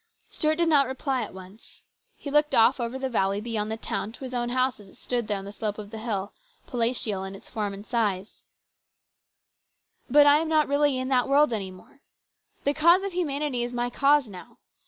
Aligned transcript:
Stuart 0.29 0.55
did 0.55 0.67
not 0.67 0.87
reply 0.87 1.21
at 1.21 1.31
once. 1.31 1.83
He 2.15 2.31
looked 2.31 2.55
off 2.55 2.79
over 2.79 2.97
the 2.97 3.07
valley 3.07 3.39
beyond 3.39 3.71
the 3.71 3.77
town 3.77 4.11
to 4.13 4.21
his 4.21 4.33
own 4.33 4.49
house 4.49 4.79
as 4.79 4.87
it 4.87 4.95
stood 4.95 5.27
there 5.27 5.37
on 5.37 5.45
the 5.45 5.51
slope 5.51 5.77
of 5.77 5.91
the 5.91 5.99
hill, 5.99 6.33
palatial 6.65 7.23
in 7.23 7.35
its 7.35 7.49
form 7.49 7.71
and 7.71 7.85
size. 7.85 8.41
DISAPPOINTMENT. 10.09 10.23
229" 10.23 10.23
But 10.23 10.25
I 10.25 10.37
am 10.39 10.49
not 10.49 10.67
really 10.67 10.97
in 10.97 11.09
that 11.09 11.27
world 11.27 11.53
any 11.53 11.69
more. 11.69 12.01
The 12.63 12.73
cause 12.73 13.03
of 13.03 13.11
humanity 13.13 13.61
is 13.61 13.73
my 13.73 13.91
cause 13.91 14.27
now. 14.27 14.57